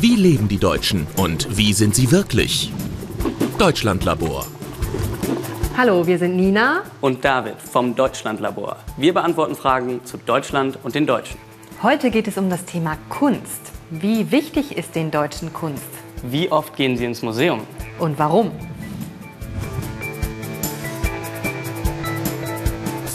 [0.00, 2.72] Wie leben die Deutschen und wie sind sie wirklich?
[3.58, 4.46] Deutschlandlabor.
[5.76, 8.78] Hallo, wir sind Nina und David vom Deutschlandlabor.
[8.96, 11.38] Wir beantworten Fragen zu Deutschland und den Deutschen.
[11.82, 13.72] Heute geht es um das Thema Kunst.
[13.90, 15.84] Wie wichtig ist den Deutschen Kunst?
[16.22, 17.60] Wie oft gehen sie ins Museum?
[17.98, 18.52] Und warum?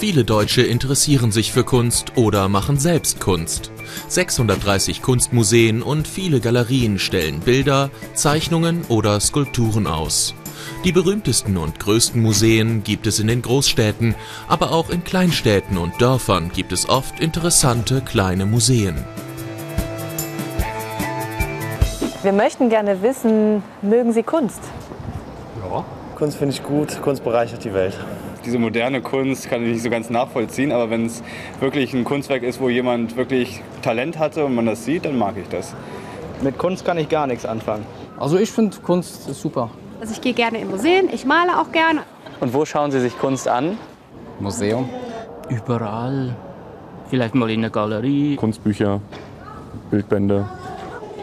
[0.08, 3.72] Viele Deutsche interessieren sich für Kunst oder machen selbst Kunst.
[4.08, 10.36] 630 Kunstmuseen und viele Galerien stellen Bilder, Zeichnungen oder Skulpturen aus.
[10.84, 14.14] Die berühmtesten und größten Museen gibt es in den Großstädten,
[14.48, 19.04] aber auch in Kleinstädten und Dörfern gibt es oft interessante kleine Museen.
[22.22, 24.62] Wir möchten gerne wissen, mögen Sie Kunst?
[25.68, 25.84] Ja.
[26.16, 27.98] Kunst finde ich gut, Kunst bereichert die Welt.
[28.46, 31.24] Diese moderne Kunst kann ich nicht so ganz nachvollziehen, aber wenn es
[31.60, 35.36] wirklich ein Kunstwerk ist, wo jemand wirklich Talent hatte und man das sieht, dann mag
[35.38, 35.74] ich das.
[36.44, 37.86] Mit Kunst kann ich gar nichts anfangen.
[38.20, 39.72] Also ich finde Kunst ist super.
[40.00, 42.02] Also ich gehe gerne in Museen, ich male auch gerne.
[42.40, 43.80] Und wo schauen Sie sich Kunst an?
[44.40, 44.88] Museum.
[45.50, 46.36] Überall.
[47.10, 48.36] Vielleicht mal in der Galerie.
[48.36, 49.02] Kunstbücher,
[49.90, 50.48] Bildbände.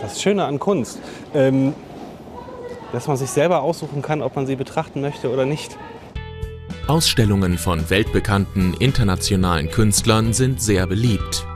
[0.01, 0.99] Das Schöne an Kunst,
[1.35, 1.75] ähm,
[2.93, 5.77] dass man sich selber aussuchen kann, ob man sie betrachten möchte oder nicht.
[6.93, 11.47] Ausstellungen von weltbekannten internationalen Künstlern sind sehr beliebt.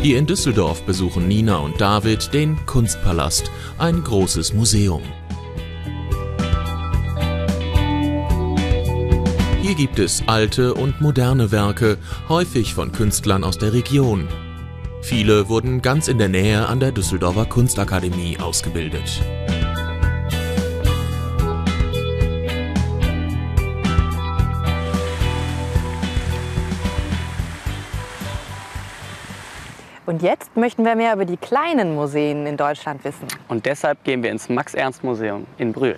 [0.00, 5.02] Hier in Düsseldorf besuchen Nina und David den Kunstpalast, ein großes Museum.
[9.60, 11.98] Hier gibt es alte und moderne Werke,
[12.30, 14.28] häufig von Künstlern aus der Region.
[15.02, 19.20] Viele wurden ganz in der Nähe an der Düsseldorfer Kunstakademie ausgebildet.
[30.12, 33.26] Und jetzt möchten wir mehr über die kleinen Museen in Deutschland wissen.
[33.48, 35.96] Und deshalb gehen wir ins Max-Ernst-Museum in Brühl.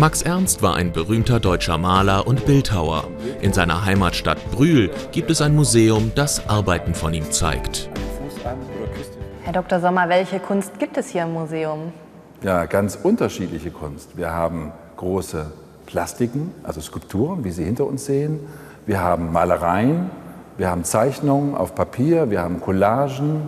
[0.00, 3.04] Max Ernst war ein berühmter deutscher Maler und Bildhauer.
[3.40, 7.88] In seiner Heimatstadt Brühl gibt es ein Museum, das Arbeiten von ihm zeigt.
[9.44, 9.78] Herr Dr.
[9.78, 11.92] Sommer, welche Kunst gibt es hier im Museum?
[12.42, 14.16] Ja, ganz unterschiedliche Kunst.
[14.16, 15.52] Wir haben große
[15.86, 18.40] Plastiken, also Skulpturen, wie Sie hinter uns sehen.
[18.86, 20.10] Wir haben Malereien,
[20.58, 23.42] wir haben Zeichnungen auf Papier, wir haben Collagen.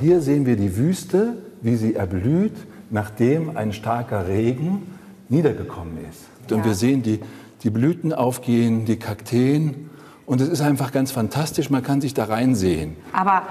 [0.00, 2.54] Hier sehen wir die Wüste, wie sie erblüht,
[2.90, 4.98] nachdem ein starker Regen
[5.28, 6.52] niedergekommen ist.
[6.52, 7.20] Und wir sehen die,
[7.62, 9.90] die Blüten aufgehen, die Kakteen.
[10.26, 12.96] Und es ist einfach ganz fantastisch, man kann sich da reinsehen.
[13.12, 13.42] Aber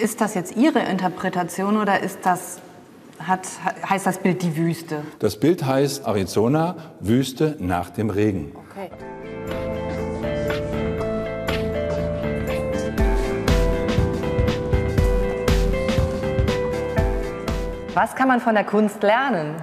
[0.00, 2.60] ist das jetzt Ihre Interpretation oder ist das
[3.26, 3.46] hat,
[3.88, 5.02] heißt das Bild die Wüste?
[5.18, 8.52] Das Bild heißt Arizona, Wüste nach dem Regen.
[8.70, 8.90] Okay.
[17.94, 19.56] Was kann man von der Kunst lernen?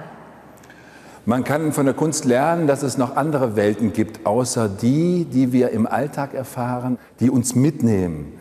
[1.26, 5.52] Man kann von der Kunst lernen, dass es noch andere Welten gibt, außer die, die
[5.52, 8.32] wir im Alltag erfahren, die uns mitnehmen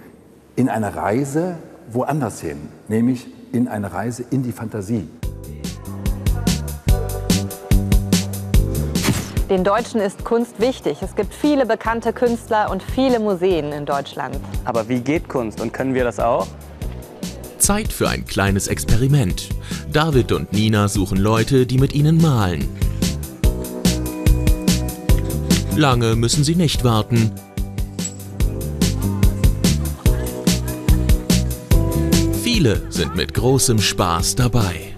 [0.55, 1.57] in eine Reise
[1.91, 2.57] woanders hin,
[2.87, 5.07] nämlich in eine Reise in die Fantasie.
[9.49, 11.01] Den Deutschen ist Kunst wichtig.
[11.01, 14.39] Es gibt viele bekannte Künstler und viele Museen in Deutschland.
[14.63, 16.45] Aber wie geht Kunst und können wir das auch?
[17.57, 19.49] Zeit für ein kleines Experiment.
[19.91, 22.67] David und Nina suchen Leute, die mit ihnen malen.
[25.75, 27.31] Lange müssen sie nicht warten.
[32.59, 34.93] Viele sind mit großem Spaß dabei.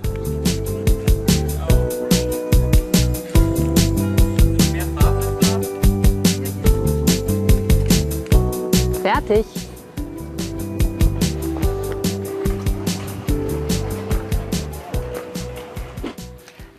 [9.03, 9.45] Fertig.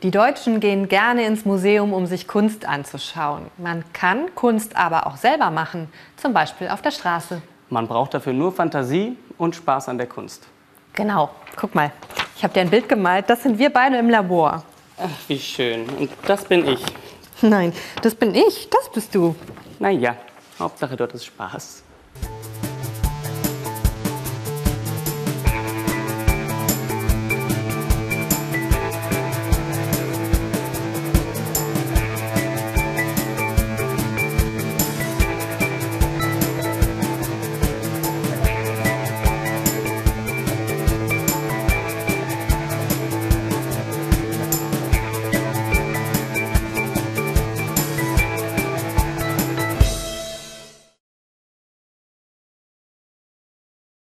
[0.03, 3.43] Die Deutschen gehen gerne ins Museum, um sich Kunst anzuschauen.
[3.57, 5.87] Man kann Kunst aber auch selber machen,
[6.17, 7.41] zum Beispiel auf der Straße.
[7.71, 10.49] Man braucht dafür nur Fantasie und Spaß an der Kunst.
[10.95, 11.91] Genau, guck mal.
[12.37, 14.63] Ich habe dir ein Bild gemalt, das sind wir beide im Labor.
[14.99, 15.89] Ach, wie schön.
[15.89, 16.83] Und das bin ich.
[17.41, 17.73] Nein,
[18.03, 19.35] das bin ich, das bist du.
[19.79, 20.17] Naja,
[20.59, 21.83] Hauptsache dort ist Spaß.